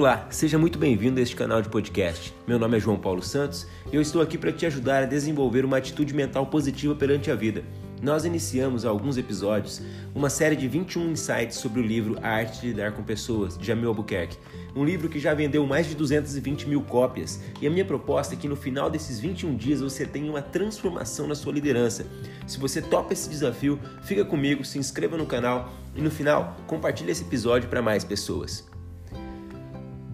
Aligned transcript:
Olá, 0.00 0.26
seja 0.30 0.56
muito 0.56 0.78
bem-vindo 0.78 1.20
a 1.20 1.22
este 1.22 1.36
canal 1.36 1.60
de 1.60 1.68
podcast. 1.68 2.34
Meu 2.46 2.58
nome 2.58 2.78
é 2.78 2.80
João 2.80 2.96
Paulo 2.96 3.22
Santos 3.22 3.66
e 3.92 3.96
eu 3.96 4.00
estou 4.00 4.22
aqui 4.22 4.38
para 4.38 4.50
te 4.50 4.64
ajudar 4.64 5.02
a 5.02 5.06
desenvolver 5.06 5.62
uma 5.62 5.76
atitude 5.76 6.14
mental 6.14 6.46
positiva 6.46 6.94
perante 6.94 7.30
a 7.30 7.34
vida. 7.34 7.62
Nós 8.02 8.24
iniciamos 8.24 8.86
há 8.86 8.88
alguns 8.88 9.18
episódios 9.18 9.82
uma 10.14 10.30
série 10.30 10.56
de 10.56 10.66
21 10.66 11.10
insights 11.10 11.58
sobre 11.58 11.80
o 11.80 11.86
livro 11.86 12.18
A 12.22 12.30
Arte 12.30 12.62
de 12.62 12.68
Lidar 12.68 12.92
com 12.92 13.02
Pessoas, 13.02 13.58
de 13.58 13.66
Jamil 13.66 13.90
Albuquerque. 13.90 14.38
Um 14.74 14.86
livro 14.86 15.06
que 15.06 15.20
já 15.20 15.34
vendeu 15.34 15.66
mais 15.66 15.86
de 15.86 15.94
220 15.94 16.66
mil 16.66 16.80
cópias. 16.80 17.38
E 17.60 17.66
a 17.66 17.70
minha 17.70 17.84
proposta 17.84 18.32
é 18.32 18.38
que 18.38 18.48
no 18.48 18.56
final 18.56 18.88
desses 18.88 19.20
21 19.20 19.54
dias 19.54 19.82
você 19.82 20.06
tenha 20.06 20.30
uma 20.30 20.40
transformação 20.40 21.28
na 21.28 21.34
sua 21.34 21.52
liderança. 21.52 22.06
Se 22.46 22.58
você 22.58 22.80
topa 22.80 23.12
esse 23.12 23.28
desafio, 23.28 23.78
fica 24.00 24.24
comigo, 24.24 24.64
se 24.64 24.78
inscreva 24.78 25.18
no 25.18 25.26
canal 25.26 25.70
e 25.94 26.00
no 26.00 26.10
final 26.10 26.56
compartilhe 26.66 27.10
esse 27.10 27.22
episódio 27.22 27.68
para 27.68 27.82
mais 27.82 28.02
pessoas. 28.02 28.69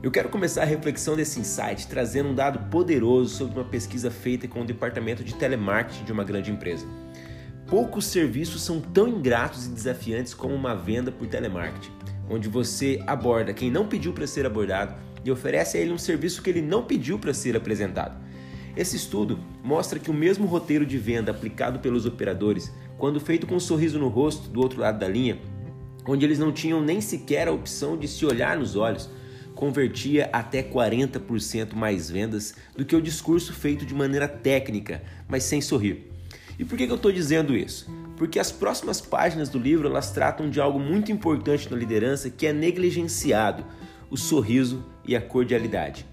Eu 0.02 0.10
quero 0.10 0.28
começar 0.28 0.62
a 0.62 0.66
reflexão 0.66 1.16
desse 1.16 1.40
insight 1.40 1.88
trazendo 1.88 2.28
um 2.28 2.34
dado 2.34 2.70
poderoso 2.70 3.34
sobre 3.34 3.58
uma 3.58 3.64
pesquisa 3.64 4.10
feita 4.10 4.46
com 4.46 4.60
o 4.60 4.64
departamento 4.64 5.24
de 5.24 5.34
telemarketing 5.34 6.04
de 6.04 6.12
uma 6.12 6.22
grande 6.22 6.50
empresa. 6.50 6.86
Poucos 7.66 8.04
serviços 8.04 8.62
são 8.62 8.78
tão 8.78 9.08
ingratos 9.08 9.66
e 9.66 9.70
desafiantes 9.70 10.34
como 10.34 10.54
uma 10.54 10.74
venda 10.74 11.10
por 11.10 11.26
telemarketing, 11.26 11.90
onde 12.28 12.46
você 12.46 13.02
aborda 13.06 13.54
quem 13.54 13.70
não 13.70 13.88
pediu 13.88 14.12
para 14.12 14.26
ser 14.26 14.44
abordado 14.44 14.94
e 15.24 15.30
oferece 15.30 15.78
a 15.78 15.80
ele 15.80 15.92
um 15.92 15.98
serviço 15.98 16.42
que 16.42 16.50
ele 16.50 16.62
não 16.62 16.84
pediu 16.84 17.18
para 17.18 17.32
ser 17.32 17.56
apresentado. 17.56 18.20
Esse 18.76 18.96
estudo 18.96 19.40
mostra 19.64 19.98
que 19.98 20.10
o 20.10 20.14
mesmo 20.14 20.46
roteiro 20.46 20.84
de 20.84 20.98
venda 20.98 21.30
aplicado 21.30 21.78
pelos 21.78 22.04
operadores, 22.04 22.70
quando 22.98 23.18
feito 23.18 23.46
com 23.46 23.56
um 23.56 23.60
sorriso 23.60 23.98
no 23.98 24.08
rosto 24.08 24.50
do 24.50 24.60
outro 24.60 24.78
lado 24.78 24.98
da 24.98 25.08
linha, 25.08 25.38
onde 26.06 26.24
eles 26.24 26.38
não 26.38 26.52
tinham 26.52 26.82
nem 26.82 27.00
sequer 27.00 27.48
a 27.48 27.52
opção 27.52 27.96
de 27.96 28.06
se 28.06 28.24
olhar 28.26 28.58
nos 28.58 28.76
olhos, 28.76 29.10
convertia 29.56 30.28
até 30.32 30.62
40% 30.62 31.74
mais 31.74 32.08
vendas 32.08 32.54
do 32.76 32.84
que 32.84 32.94
o 32.94 33.02
discurso 33.02 33.52
feito 33.52 33.84
de 33.84 33.94
maneira 33.94 34.28
técnica, 34.28 35.02
mas 35.26 35.42
sem 35.42 35.60
sorrir. 35.60 36.12
E 36.58 36.64
por 36.64 36.78
que, 36.78 36.84
eu 36.84 36.94
estou 36.94 37.10
dizendo 37.10 37.56
isso? 37.56 37.90
Porque 38.16 38.38
as 38.38 38.52
próximas 38.52 39.00
páginas 39.00 39.48
do 39.48 39.58
livro 39.58 39.88
elas 39.88 40.12
tratam 40.12 40.48
de 40.48 40.60
algo 40.60 40.78
muito 40.78 41.10
importante 41.10 41.70
na 41.70 41.76
liderança 41.76 42.30
que 42.30 42.46
é 42.46 42.52
negligenciado: 42.52 43.64
o 44.10 44.16
sorriso 44.16 44.84
e 45.04 45.16
a 45.16 45.20
cordialidade. 45.20 46.06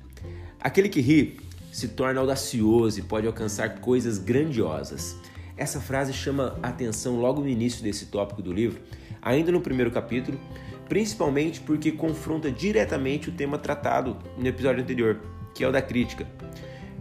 Aquele 0.59 0.89
que 0.89 1.01
ri 1.01 1.37
se 1.71 1.89
torna 1.89 2.19
audacioso 2.19 2.99
e 2.99 3.03
pode 3.03 3.27
alcançar 3.27 3.79
coisas 3.79 4.17
grandiosas. 4.17 5.15
Essa 5.55 5.79
frase 5.79 6.13
chama 6.13 6.57
a 6.63 6.69
atenção 6.69 7.19
logo 7.19 7.41
no 7.41 7.47
início 7.47 7.83
desse 7.83 8.07
tópico 8.07 8.41
do 8.41 8.51
livro, 8.51 8.79
ainda 9.21 9.51
no 9.51 9.61
primeiro 9.61 9.91
capítulo, 9.91 10.39
principalmente 10.87 11.59
porque 11.61 11.91
confronta 11.91 12.51
diretamente 12.51 13.29
o 13.29 13.31
tema 13.31 13.57
tratado 13.57 14.17
no 14.37 14.47
episódio 14.47 14.81
anterior, 14.81 15.19
que 15.53 15.63
é 15.63 15.67
o 15.67 15.71
da 15.71 15.81
crítica. 15.81 16.27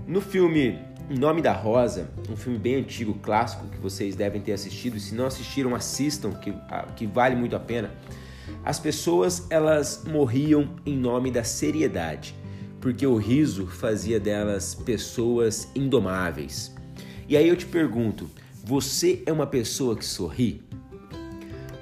No 0.07 0.21
filme 0.21 0.79
Nome 1.09 1.43
da 1.43 1.53
Rosa, 1.53 2.11
um 2.31 2.37
filme 2.37 2.59
bem 2.59 2.77
antigo, 2.77 3.15
clássico, 3.15 3.67
que 3.67 3.79
vocês 3.79 4.17
devem 4.17 4.41
ter 4.41 4.53
assistido. 4.53 4.99
Se 4.99 5.15
não 5.15 5.27
assistiram, 5.27 5.75
assistam, 5.75 6.33
que, 6.33 6.55
que 6.97 7.07
vale 7.07 7.37
muito 7.37 7.55
a 7.55 7.61
pena. 7.61 7.91
As 8.65 8.79
pessoas 8.79 9.47
elas 9.51 10.05
morriam 10.07 10.77
em 10.87 10.97
nome 10.97 11.31
da 11.31 11.45
seriedade, 11.45 12.35
porque 12.81 13.07
o 13.07 13.17
riso 13.17 13.67
fazia 13.67 14.19
delas 14.19 14.75
pessoas 14.75 15.69
indomáveis. 15.75 16.75
E 17.29 17.37
aí 17.37 17.49
eu 17.49 17.57
te 17.57 17.67
pergunto, 17.67 18.31
você 18.65 19.23
é 19.27 19.33
uma 19.33 19.47
pessoa 19.47 19.97
que 19.97 20.05
sorri? 20.05 20.63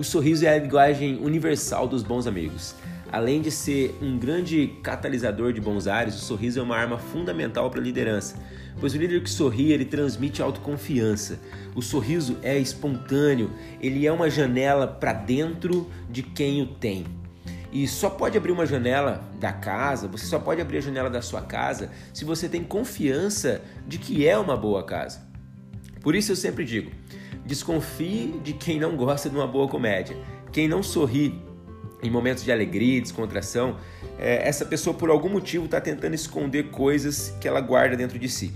O 0.01 0.03
sorriso 0.03 0.47
é 0.47 0.49
a 0.49 0.59
linguagem 0.59 1.19
universal 1.19 1.87
dos 1.87 2.03
bons 2.03 2.27
amigos. 2.27 2.75
Além 3.13 3.43
de 3.43 3.51
ser 3.51 3.99
um 4.01 4.19
grande 4.19 4.69
catalisador 4.83 5.53
de 5.53 5.61
bons 5.61 5.87
ares, 5.87 6.15
o 6.15 6.21
sorriso 6.21 6.59
é 6.59 6.63
uma 6.63 6.75
arma 6.75 6.97
fundamental 6.97 7.71
para 7.71 7.81
a 7.81 7.83
liderança, 7.83 8.37
pois 8.81 8.95
o 8.95 8.97
líder 8.97 9.23
que 9.23 9.29
sorri, 9.29 9.73
ele 9.73 9.85
transmite 9.85 10.41
autoconfiança. 10.41 11.39
O 11.75 11.83
sorriso 11.83 12.39
é 12.43 12.59
espontâneo, 12.59 13.51
ele 13.79 14.07
é 14.07 14.11
uma 14.11 14.31
janela 14.31 14.87
para 14.87 15.13
dentro 15.13 15.91
de 16.09 16.23
quem 16.23 16.63
o 16.63 16.67
tem. 16.67 17.05
E 17.71 17.87
só 17.87 18.09
pode 18.09 18.39
abrir 18.39 18.53
uma 18.53 18.65
janela 18.65 19.23
da 19.39 19.53
casa, 19.53 20.09
você 20.09 20.25
só 20.25 20.39
pode 20.39 20.63
abrir 20.63 20.79
a 20.79 20.81
janela 20.81 21.11
da 21.11 21.21
sua 21.21 21.43
casa 21.43 21.91
se 22.15 22.25
você 22.25 22.49
tem 22.49 22.65
confiança 22.65 23.61
de 23.87 23.99
que 23.99 24.27
é 24.27 24.39
uma 24.39 24.57
boa 24.57 24.83
casa. 24.83 25.29
Por 26.01 26.15
isso 26.15 26.33
eu 26.33 26.37
sempre 26.37 26.65
digo: 26.65 26.91
desconfie 27.51 28.41
de 28.45 28.53
quem 28.53 28.79
não 28.79 28.97
gosta 28.97 29.29
de 29.29 29.35
uma 29.35 29.47
boa 29.47 29.67
comédia. 29.67 30.17
Quem 30.53 30.69
não 30.69 30.85
sorri 30.85 31.43
em 32.01 32.09
momentos 32.09 32.45
de 32.45 32.53
alegria 32.53 33.01
descontração, 33.01 33.77
é, 34.17 34.49
essa 34.49 34.65
pessoa 34.65 34.95
por 34.95 35.11
algum 35.11 35.29
motivo 35.29 35.65
está 35.65 35.81
tentando 35.81 36.15
esconder 36.15 36.71
coisas 36.71 37.35
que 37.41 37.49
ela 37.49 37.61
guarda 37.61 37.97
dentro 37.97 38.21
de 38.21 38.29
si. 38.29 38.53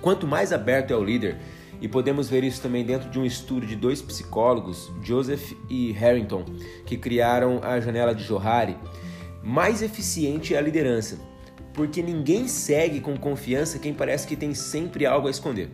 Quanto 0.00 0.26
mais 0.26 0.54
aberto 0.54 0.90
é 0.90 0.96
o 0.96 1.04
líder, 1.04 1.36
e 1.82 1.86
podemos 1.86 2.30
ver 2.30 2.42
isso 2.42 2.62
também 2.62 2.82
dentro 2.82 3.10
de 3.10 3.18
um 3.18 3.26
estudo 3.26 3.66
de 3.66 3.76
dois 3.76 4.00
psicólogos, 4.00 4.90
Joseph 5.04 5.52
e 5.68 5.92
Harrington, 5.92 6.44
que 6.86 6.96
criaram 6.96 7.60
a 7.62 7.78
janela 7.78 8.14
de 8.14 8.24
Johari, 8.24 8.76
mais 9.42 9.82
eficiente 9.82 10.54
é 10.54 10.58
a 10.58 10.62
liderança, 10.62 11.18
porque 11.74 12.02
ninguém 12.02 12.48
segue 12.48 13.00
com 13.00 13.16
confiança 13.16 13.78
quem 13.78 13.92
parece 13.92 14.26
que 14.26 14.34
tem 14.34 14.54
sempre 14.54 15.04
algo 15.06 15.28
a 15.28 15.30
esconder. 15.30 15.70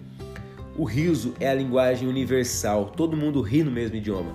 O 0.76 0.84
riso 0.84 1.34
é 1.38 1.48
a 1.48 1.54
linguagem 1.54 2.08
universal, 2.08 2.86
todo 2.96 3.16
mundo 3.16 3.40
ri 3.40 3.62
no 3.62 3.70
mesmo 3.70 3.96
idioma. 3.96 4.34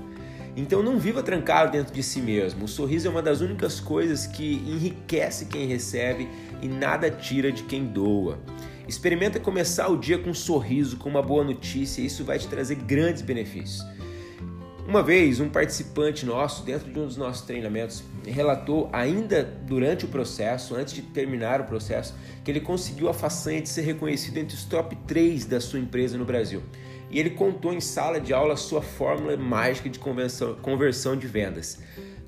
Então 0.56 0.82
não 0.82 0.98
viva 0.98 1.22
trancado 1.22 1.72
dentro 1.72 1.94
de 1.94 2.02
si 2.02 2.22
mesmo. 2.22 2.66
O 2.66 2.68
sorriso 2.68 3.08
é 3.08 3.12
uma 3.12 3.22
das 3.22 3.42
únicas 3.42 3.80
coisas 3.80 4.26
que 4.26 4.54
enriquece 4.66 5.46
quem 5.46 5.68
recebe 5.68 6.30
e 6.62 6.68
nada 6.68 7.12
tira 7.12 7.52
de 7.52 7.64
quem 7.64 7.86
doa. 7.86 8.40
Experimenta 8.88 9.40
começar 9.40 9.90
o 9.90 9.98
dia 9.98 10.18
com 10.18 10.30
um 10.30 10.34
sorriso, 10.34 10.98
com 10.98 11.10
uma 11.10 11.22
boa 11.22 11.44
notícia, 11.44 12.02
isso 12.02 12.24
vai 12.24 12.40
te 12.40 12.48
trazer 12.48 12.76
grandes 12.76 13.22
benefícios. 13.22 13.86
Uma 14.90 15.04
vez, 15.04 15.40
um 15.40 15.48
participante 15.48 16.26
nosso, 16.26 16.64
dentro 16.64 16.92
de 16.92 17.00
um 17.00 17.06
dos 17.06 17.16
nossos 17.16 17.46
treinamentos, 17.46 18.04
relatou, 18.26 18.90
ainda 18.92 19.44
durante 19.44 20.06
o 20.06 20.08
processo, 20.08 20.76
antes 20.76 20.96
de 20.96 21.04
terminar 21.04 21.62
o 21.62 21.66
processo, 21.66 22.16
que 22.44 22.50
ele 22.50 22.60
conseguiu 22.60 23.08
a 23.08 23.14
façanha 23.14 23.62
de 23.62 23.70
ser 23.70 23.84
reconhecido 23.84 24.38
entre 24.38 24.56
os 24.56 24.64
top 24.64 24.96
3 25.06 25.46
da 25.46 25.62
sua 25.62 25.80
empresa 25.80 26.18
no 26.18 26.26
Brasil 26.26 26.64
e 27.12 27.20
ele 27.20 27.30
contou 27.30 27.72
em 27.72 27.80
sala 27.80 28.20
de 28.20 28.34
aula 28.34 28.56
sua 28.58 28.82
fórmula 28.82 29.38
mágica 29.38 29.88
de 29.90 30.00
conversão 30.00 31.16
de 31.16 31.28
vendas. 31.28 31.80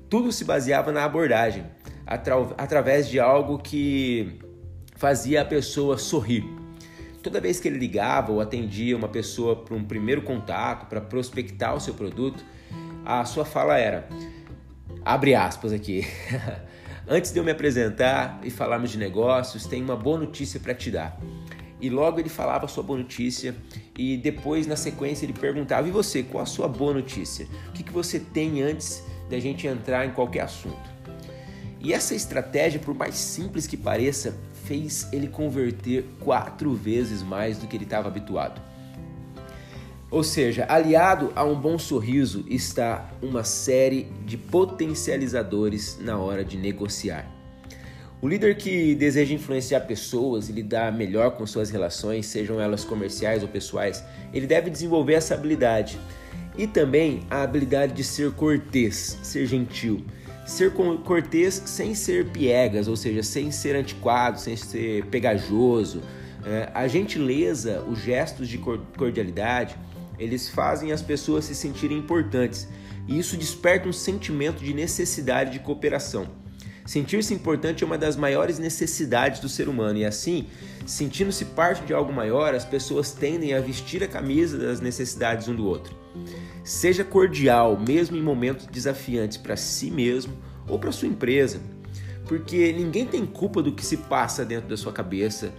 Tudo 0.08 0.30
se 0.30 0.44
baseava 0.44 0.92
na 0.92 1.04
abordagem, 1.04 1.66
atra 2.06 2.34
através 2.56 3.08
de 3.08 3.18
algo 3.18 3.58
que 3.58 4.38
fazia 4.94 5.42
a 5.42 5.44
pessoa 5.44 5.98
sorrir. 5.98 6.61
Toda 7.22 7.40
vez 7.40 7.60
que 7.60 7.68
ele 7.68 7.78
ligava 7.78 8.32
ou 8.32 8.40
atendia 8.40 8.96
uma 8.96 9.08
pessoa 9.08 9.54
para 9.54 9.74
um 9.74 9.84
primeiro 9.84 10.22
contato, 10.22 10.88
para 10.88 11.00
prospectar 11.00 11.74
o 11.74 11.80
seu 11.80 11.94
produto, 11.94 12.44
a 13.04 13.24
sua 13.24 13.44
fala 13.44 13.78
era: 13.78 14.08
abre 15.04 15.34
aspas 15.34 15.72
aqui. 15.72 16.04
Antes 17.06 17.32
de 17.32 17.38
eu 17.38 17.44
me 17.44 17.50
apresentar 17.50 18.40
e 18.42 18.50
falarmos 18.50 18.90
de 18.90 18.98
negócios, 18.98 19.66
tem 19.66 19.82
uma 19.82 19.96
boa 19.96 20.18
notícia 20.18 20.58
para 20.60 20.74
te 20.74 20.90
dar. 20.90 21.18
E 21.80 21.90
logo 21.90 22.20
ele 22.20 22.28
falava 22.28 22.66
a 22.66 22.68
sua 22.68 22.82
boa 22.82 22.98
notícia 22.98 23.56
e 23.98 24.16
depois 24.16 24.66
na 24.66 24.76
sequência 24.76 25.26
ele 25.26 25.32
perguntava: 25.32 25.86
"E 25.86 25.90
você, 25.90 26.22
qual 26.22 26.42
a 26.42 26.46
sua 26.46 26.68
boa 26.68 26.94
notícia? 26.94 27.46
O 27.68 27.72
que, 27.72 27.82
que 27.82 27.92
você 27.92 28.20
tem 28.20 28.62
antes 28.62 29.04
da 29.28 29.38
gente 29.38 29.66
entrar 29.66 30.06
em 30.06 30.10
qualquer 30.10 30.42
assunto?" 30.42 30.90
E 31.82 31.92
essa 31.92 32.14
estratégia, 32.14 32.78
por 32.78 32.94
mais 32.94 33.16
simples 33.16 33.66
que 33.66 33.76
pareça, 33.76 34.36
fez 34.64 35.08
ele 35.12 35.26
converter 35.26 36.04
quatro 36.20 36.72
vezes 36.74 37.22
mais 37.22 37.58
do 37.58 37.66
que 37.66 37.76
ele 37.76 37.84
estava 37.84 38.06
habituado. 38.06 38.62
Ou 40.08 40.22
seja, 40.22 40.64
aliado 40.68 41.32
a 41.34 41.42
um 41.42 41.58
bom 41.58 41.78
sorriso 41.78 42.44
está 42.48 43.10
uma 43.20 43.42
série 43.42 44.04
de 44.24 44.36
potencializadores 44.36 45.98
na 46.00 46.18
hora 46.18 46.44
de 46.44 46.56
negociar. 46.56 47.26
O 48.20 48.28
líder 48.28 48.56
que 48.56 48.94
deseja 48.94 49.34
influenciar 49.34 49.80
pessoas 49.80 50.48
e 50.48 50.52
lidar 50.52 50.92
melhor 50.92 51.32
com 51.32 51.44
suas 51.44 51.70
relações, 51.70 52.26
sejam 52.26 52.60
elas 52.60 52.84
comerciais 52.84 53.42
ou 53.42 53.48
pessoais, 53.48 54.04
ele 54.32 54.46
deve 54.46 54.70
desenvolver 54.70 55.14
essa 55.14 55.34
habilidade. 55.34 55.98
E 56.56 56.68
também 56.68 57.22
a 57.28 57.42
habilidade 57.42 57.94
de 57.94 58.04
ser 58.04 58.30
cortês, 58.32 59.18
ser 59.24 59.46
gentil. 59.46 60.04
Ser 60.44 60.72
cortês 60.72 61.62
sem 61.66 61.94
ser 61.94 62.26
piegas, 62.30 62.88
ou 62.88 62.96
seja, 62.96 63.22
sem 63.22 63.50
ser 63.50 63.76
antiquado, 63.76 64.40
sem 64.40 64.56
ser 64.56 65.06
pegajoso. 65.06 66.02
É, 66.44 66.68
a 66.74 66.88
gentileza, 66.88 67.82
os 67.82 68.00
gestos 68.00 68.48
de 68.48 68.58
cordialidade, 68.58 69.76
eles 70.18 70.48
fazem 70.48 70.92
as 70.92 71.00
pessoas 71.00 71.44
se 71.44 71.54
sentirem 71.54 71.98
importantes. 71.98 72.68
E 73.06 73.18
isso 73.18 73.36
desperta 73.36 73.88
um 73.88 73.92
sentimento 73.92 74.62
de 74.62 74.74
necessidade 74.74 75.52
de 75.52 75.60
cooperação. 75.60 76.26
Sentir-se 76.84 77.32
importante 77.32 77.84
é 77.84 77.86
uma 77.86 77.96
das 77.96 78.16
maiores 78.16 78.58
necessidades 78.58 79.40
do 79.40 79.48
ser 79.48 79.68
humano 79.68 79.98
e 79.98 80.04
assim, 80.04 80.48
sentindo-se 80.84 81.44
parte 81.44 81.84
de 81.84 81.94
algo 81.94 82.12
maior, 82.12 82.54
as 82.54 82.64
pessoas 82.64 83.12
tendem 83.12 83.54
a 83.54 83.60
vestir 83.60 84.02
a 84.02 84.08
camisa 84.08 84.58
das 84.58 84.80
necessidades 84.80 85.46
um 85.46 85.54
do 85.54 85.64
outro. 85.64 86.01
Seja 86.64 87.04
cordial, 87.04 87.78
mesmo 87.78 88.16
em 88.16 88.22
momentos 88.22 88.66
desafiantes 88.66 89.36
para 89.36 89.56
si 89.56 89.90
mesmo 89.90 90.34
ou 90.68 90.78
para 90.78 90.92
sua 90.92 91.08
empresa. 91.08 91.60
porque 92.26 92.72
ninguém 92.72 93.04
tem 93.04 93.26
culpa 93.26 93.60
do 93.62 93.72
que 93.72 93.84
se 93.84 93.96
passa 93.96 94.44
dentro 94.44 94.68
da 94.68 94.76
sua 94.76 94.92
cabeça. 94.92 95.52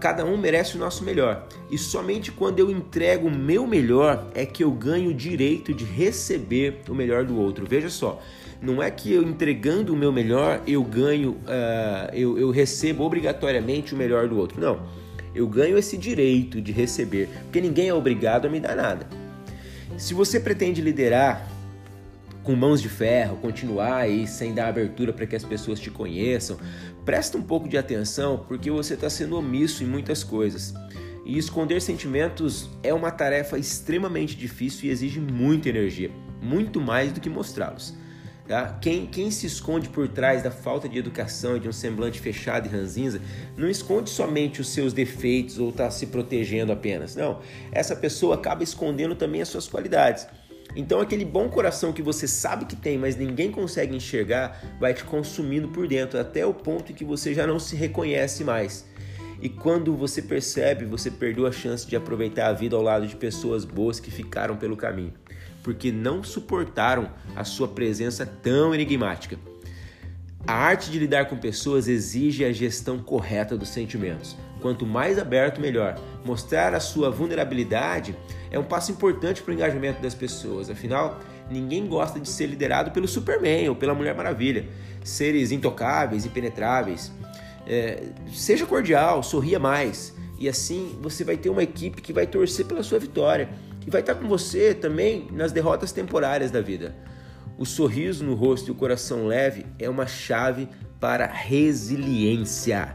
Cada 0.00 0.24
um 0.24 0.36
merece 0.36 0.76
o 0.76 0.78
nosso 0.78 1.02
melhor. 1.02 1.46
E 1.70 1.78
somente 1.78 2.30
quando 2.30 2.58
eu 2.58 2.70
entrego 2.70 3.28
o 3.28 3.34
meu 3.34 3.66
melhor 3.66 4.26
é 4.34 4.44
que 4.44 4.62
eu 4.62 4.70
ganho 4.70 5.10
o 5.10 5.14
direito 5.14 5.72
de 5.72 5.84
receber 5.84 6.82
o 6.88 6.94
melhor 6.94 7.24
do 7.24 7.38
outro. 7.38 7.66
Veja 7.66 7.88
só, 7.88 8.20
não 8.60 8.82
é 8.82 8.90
que 8.90 9.12
eu 9.12 9.22
entregando 9.22 9.94
o 9.94 9.96
meu 9.96 10.12
melhor 10.12 10.60
eu 10.66 10.84
ganho, 10.84 11.30
uh, 11.30 12.12
eu, 12.12 12.38
eu 12.38 12.50
recebo 12.50 13.04
obrigatoriamente 13.04 13.94
o 13.94 13.96
melhor 13.96 14.28
do 14.28 14.36
outro. 14.36 14.60
Não. 14.60 14.86
Eu 15.34 15.46
ganho 15.46 15.78
esse 15.78 15.96
direito 15.96 16.60
de 16.60 16.72
receber, 16.72 17.28
porque 17.44 17.60
ninguém 17.60 17.88
é 17.88 17.94
obrigado 17.94 18.46
a 18.46 18.50
me 18.50 18.60
dar 18.60 18.76
nada. 18.76 19.06
Se 19.98 20.14
você 20.14 20.38
pretende 20.38 20.80
liderar 20.80 21.44
com 22.44 22.54
mãos 22.54 22.80
de 22.80 22.88
ferro, 22.88 23.36
continuar 23.38 23.96
aí 23.96 24.28
sem 24.28 24.54
dar 24.54 24.68
abertura 24.68 25.12
para 25.12 25.26
que 25.26 25.34
as 25.34 25.42
pessoas 25.42 25.80
te 25.80 25.90
conheçam, 25.90 26.56
presta 27.04 27.36
um 27.36 27.42
pouco 27.42 27.68
de 27.68 27.76
atenção 27.76 28.44
porque 28.46 28.70
você 28.70 28.94
está 28.94 29.10
sendo 29.10 29.36
omisso 29.36 29.82
em 29.82 29.88
muitas 29.88 30.22
coisas. 30.22 30.72
E 31.26 31.36
esconder 31.36 31.82
sentimentos 31.82 32.70
é 32.80 32.94
uma 32.94 33.10
tarefa 33.10 33.58
extremamente 33.58 34.36
difícil 34.36 34.88
e 34.88 34.92
exige 34.92 35.18
muita 35.18 35.68
energia, 35.68 36.12
muito 36.40 36.80
mais 36.80 37.10
do 37.10 37.20
que 37.20 37.28
mostrá-los. 37.28 37.92
Tá? 38.48 38.78
Quem, 38.80 39.04
quem 39.04 39.30
se 39.30 39.46
esconde 39.46 39.90
por 39.90 40.08
trás 40.08 40.42
da 40.42 40.50
falta 40.50 40.88
de 40.88 40.98
educação 40.98 41.58
e 41.58 41.60
de 41.60 41.68
um 41.68 41.72
semblante 41.72 42.18
fechado 42.18 42.66
e 42.66 42.70
ranzinza, 42.70 43.20
não 43.54 43.68
esconde 43.68 44.08
somente 44.08 44.58
os 44.62 44.70
seus 44.70 44.94
defeitos 44.94 45.58
ou 45.58 45.68
está 45.68 45.90
se 45.90 46.06
protegendo 46.06 46.72
apenas. 46.72 47.14
Não, 47.14 47.40
essa 47.70 47.94
pessoa 47.94 48.36
acaba 48.36 48.62
escondendo 48.62 49.14
também 49.14 49.42
as 49.42 49.48
suas 49.48 49.68
qualidades. 49.68 50.26
Então 50.74 50.98
aquele 50.98 51.26
bom 51.26 51.50
coração 51.50 51.92
que 51.92 52.00
você 52.00 52.26
sabe 52.26 52.64
que 52.64 52.74
tem, 52.74 52.96
mas 52.96 53.16
ninguém 53.16 53.52
consegue 53.52 53.94
enxergar, 53.94 54.58
vai 54.80 54.94
te 54.94 55.04
consumindo 55.04 55.68
por 55.68 55.86
dentro 55.86 56.18
até 56.18 56.46
o 56.46 56.54
ponto 56.54 56.90
em 56.90 56.94
que 56.94 57.04
você 57.04 57.34
já 57.34 57.46
não 57.46 57.58
se 57.58 57.76
reconhece 57.76 58.44
mais. 58.44 58.86
E 59.42 59.48
quando 59.48 59.94
você 59.94 60.22
percebe, 60.22 60.84
você 60.84 61.10
perdeu 61.10 61.46
a 61.46 61.52
chance 61.52 61.86
de 61.86 61.94
aproveitar 61.94 62.48
a 62.48 62.52
vida 62.52 62.74
ao 62.74 62.82
lado 62.82 63.06
de 63.06 63.14
pessoas 63.14 63.64
boas 63.64 64.00
que 64.00 64.10
ficaram 64.10 64.56
pelo 64.56 64.76
caminho, 64.76 65.12
porque 65.62 65.92
não 65.92 66.22
suportaram 66.22 67.10
a 67.34 67.44
sua 67.44 67.68
presença 67.68 68.24
tão 68.24 68.74
enigmática. 68.74 69.38
A 70.46 70.54
arte 70.54 70.90
de 70.90 70.98
lidar 70.98 71.26
com 71.26 71.36
pessoas 71.36 71.88
exige 71.88 72.44
a 72.44 72.52
gestão 72.52 72.98
correta 72.98 73.56
dos 73.56 73.68
sentimentos. 73.68 74.36
Quanto 74.60 74.86
mais 74.86 75.18
aberto, 75.18 75.60
melhor. 75.60 76.00
Mostrar 76.24 76.74
a 76.74 76.80
sua 76.80 77.10
vulnerabilidade 77.10 78.16
é 78.50 78.58
um 78.58 78.64
passo 78.64 78.90
importante 78.90 79.42
para 79.42 79.50
o 79.50 79.54
engajamento 79.54 80.00
das 80.00 80.14
pessoas. 80.14 80.70
Afinal, 80.70 81.20
ninguém 81.50 81.86
gosta 81.86 82.18
de 82.18 82.28
ser 82.28 82.46
liderado 82.46 82.90
pelo 82.90 83.06
Superman 83.06 83.68
ou 83.68 83.76
pela 83.76 83.94
Mulher 83.94 84.14
Maravilha, 84.14 84.66
seres 85.04 85.52
intocáveis 85.52 86.24
e 86.24 86.28
penetráveis. 86.28 87.12
É, 87.66 88.04
seja 88.32 88.64
cordial, 88.64 89.22
sorria 89.22 89.58
mais. 89.58 90.14
E 90.38 90.48
assim 90.48 90.98
você 91.02 91.24
vai 91.24 91.36
ter 91.36 91.50
uma 91.50 91.62
equipe 91.62 92.00
que 92.00 92.12
vai 92.12 92.26
torcer 92.26 92.64
pela 92.64 92.82
sua 92.82 92.98
vitória 92.98 93.48
e 93.88 93.90
vai 93.90 94.02
estar 94.02 94.16
com 94.16 94.28
você 94.28 94.74
também 94.74 95.28
nas 95.32 95.50
derrotas 95.50 95.92
temporárias 95.92 96.50
da 96.50 96.60
vida. 96.60 96.94
O 97.56 97.64
sorriso 97.64 98.22
no 98.22 98.34
rosto 98.34 98.68
e 98.68 98.70
o 98.70 98.74
coração 98.74 99.26
leve 99.26 99.64
é 99.78 99.88
uma 99.88 100.06
chave 100.06 100.68
para 101.00 101.24
resiliência. 101.24 102.94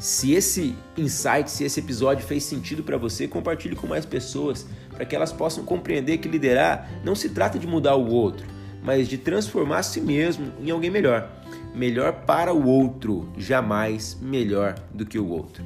Se 0.00 0.32
esse 0.32 0.74
insight, 0.98 1.48
se 1.48 1.62
esse 1.62 1.78
episódio 1.78 2.26
fez 2.26 2.42
sentido 2.42 2.82
para 2.82 2.96
você, 2.96 3.28
compartilhe 3.28 3.76
com 3.76 3.86
mais 3.86 4.04
pessoas 4.04 4.66
para 4.90 5.04
que 5.04 5.14
elas 5.14 5.32
possam 5.32 5.64
compreender 5.64 6.18
que 6.18 6.28
liderar 6.28 6.90
não 7.04 7.14
se 7.14 7.28
trata 7.28 7.56
de 7.56 7.68
mudar 7.68 7.94
o 7.94 8.10
outro, 8.10 8.44
mas 8.82 9.06
de 9.06 9.16
transformar 9.16 9.84
si 9.84 10.00
mesmo 10.00 10.52
em 10.60 10.70
alguém 10.70 10.90
melhor. 10.90 11.30
Melhor 11.72 12.24
para 12.26 12.52
o 12.52 12.66
outro, 12.66 13.32
jamais 13.38 14.18
melhor 14.20 14.74
do 14.92 15.06
que 15.06 15.20
o 15.20 15.28
outro. 15.28 15.62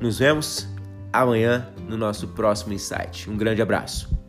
Nos 0.00 0.18
vemos 0.18 0.66
amanhã 1.12 1.68
no 1.88 1.96
nosso 1.96 2.28
próximo 2.28 2.72
insight. 2.72 3.28
Um 3.28 3.36
grande 3.36 3.60
abraço. 3.60 4.21